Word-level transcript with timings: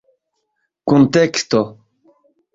kunteksto 0.87 1.61